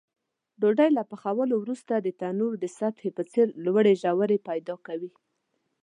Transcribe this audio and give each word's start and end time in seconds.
ډوډۍ 0.59 0.89
له 0.97 1.03
پخېدلو 1.11 1.55
وروسته 1.59 1.93
د 1.97 2.07
تنور 2.19 2.53
د 2.59 2.65
سطحې 2.77 3.09
په 3.17 3.23
څېر 3.31 3.47
لوړې 3.65 3.93
ژورې 4.01 4.37
پیدا 4.47 4.75
کوي. 4.87 5.11